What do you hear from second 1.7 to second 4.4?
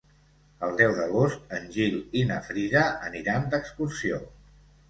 Gil i na Frida aniran d'excursió.